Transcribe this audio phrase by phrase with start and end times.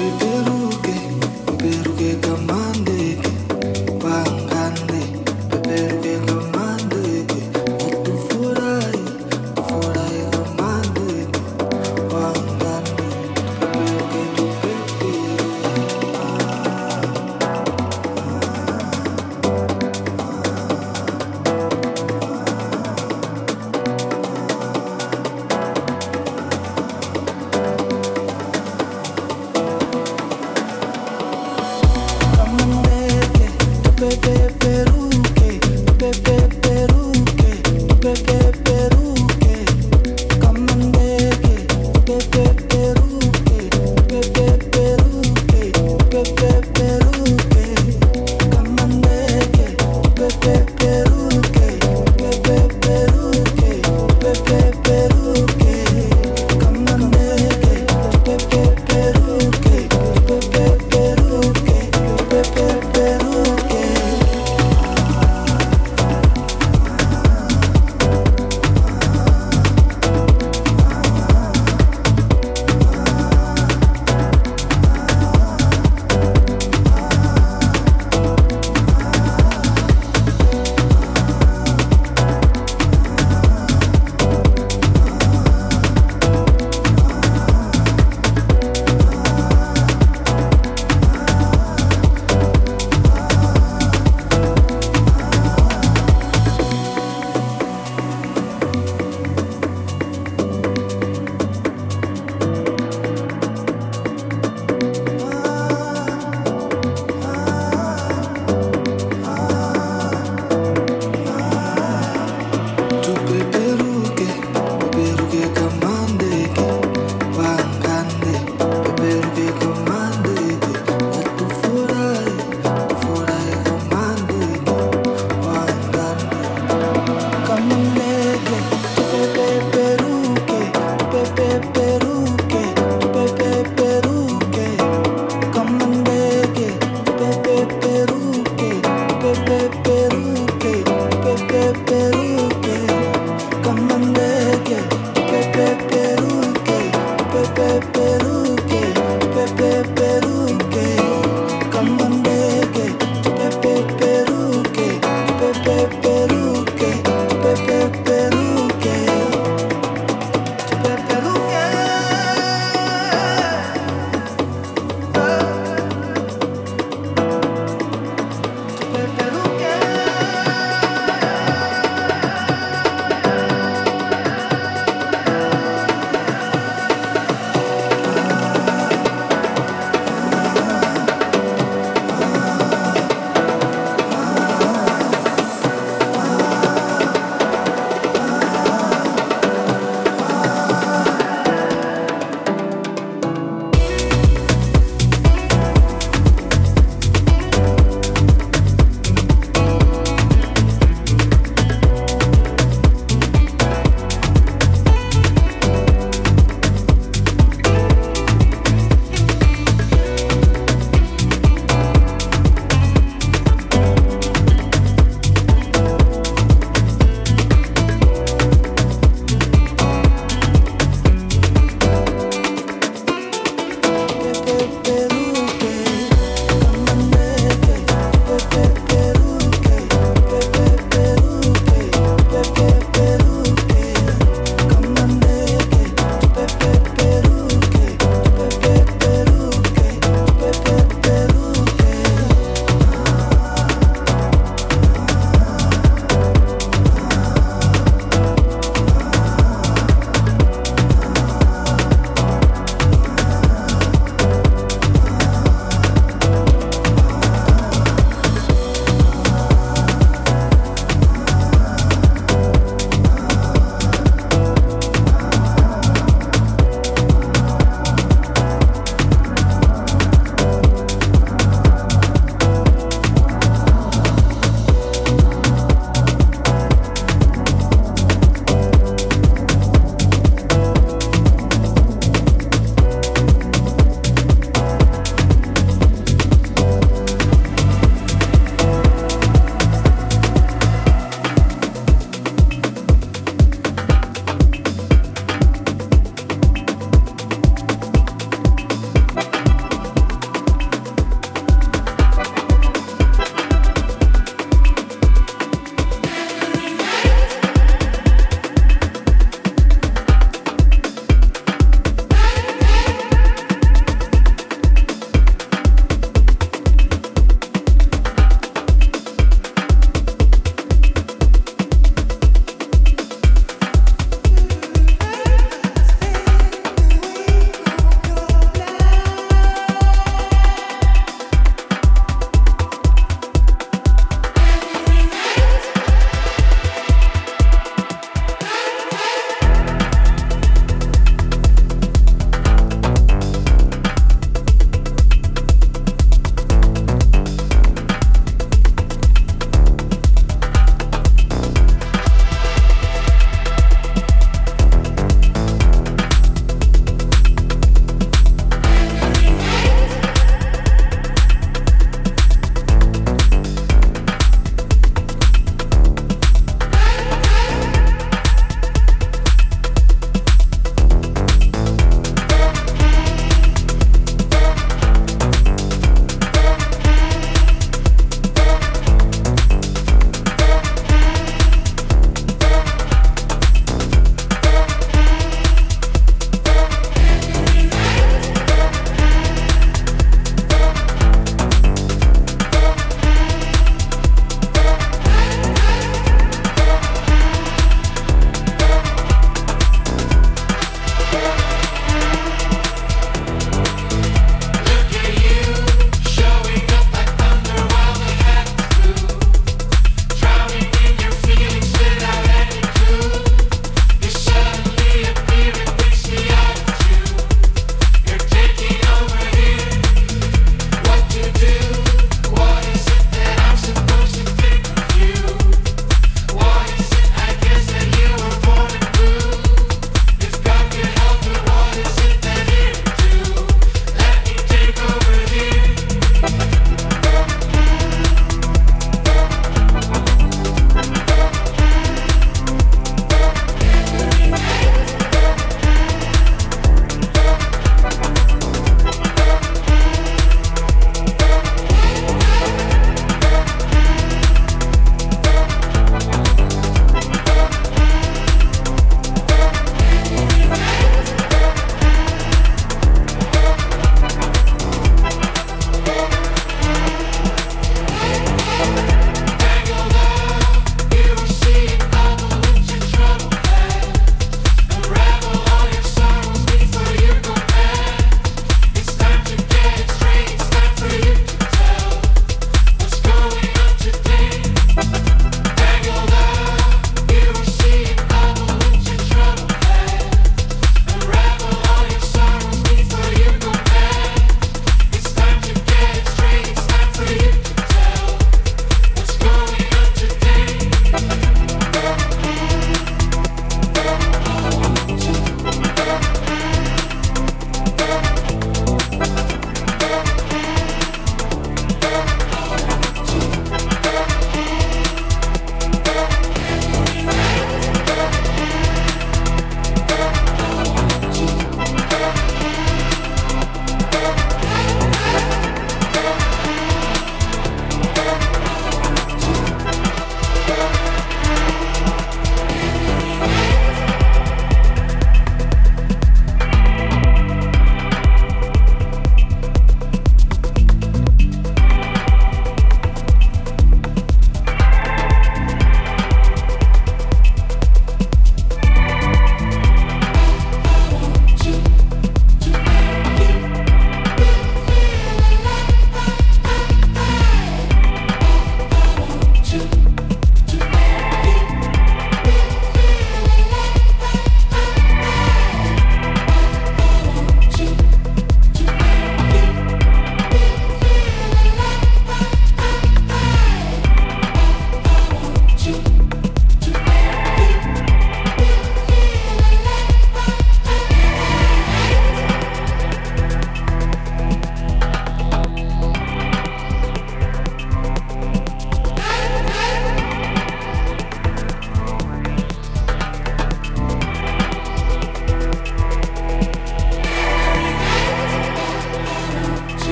[0.00, 0.49] baby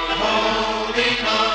[0.00, 1.53] holding on.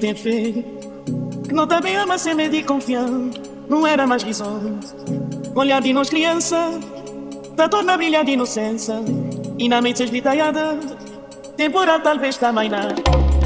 [0.00, 3.38] Que não também ama sem medo e confiança
[3.68, 4.96] Não era mais visões
[5.54, 6.80] Olhar de nós criança
[7.54, 8.94] Da torna brilhar de inocência
[9.58, 10.78] E na mente esgritaiada
[11.54, 12.88] Temporal talvez também não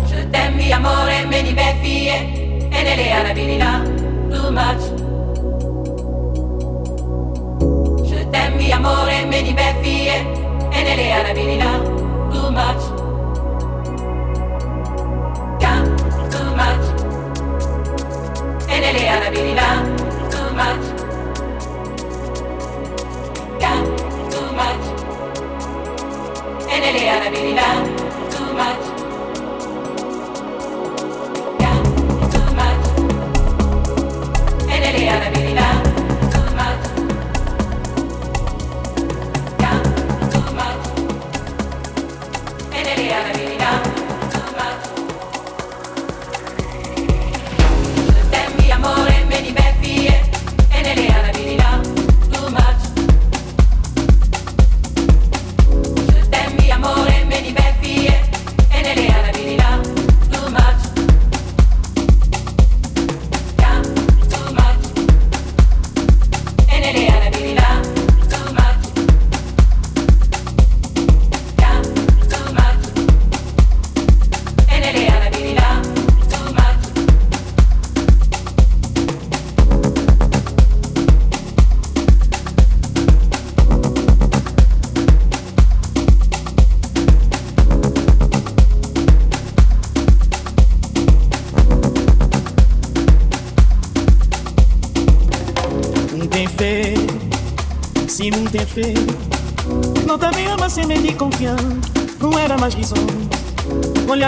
[0.06, 3.82] Je t'aime amore me di beffie E nelle arabilità
[4.30, 4.84] Too much.
[8.08, 10.24] Je t'aime amore me di beffie
[10.70, 11.80] E nelle arabilità
[12.30, 12.93] Too much
[18.84, 19.82] Lele a la virila,
[20.30, 20.84] too much.
[23.58, 23.80] Yeah,
[24.30, 24.84] too much.
[26.68, 27.93] A la.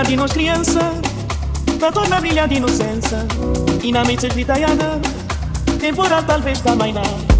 [0.06, 0.92] De nós criança,
[1.80, 3.26] da torna brilha de inocência,
[3.82, 5.00] e na mente esvitalhada,
[5.80, 7.35] temporal talvez também não.